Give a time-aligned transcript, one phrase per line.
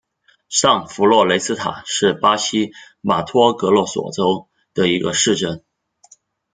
[0.49, 5.63] 上弗洛雷斯塔是巴西马托格罗索州的一个市镇。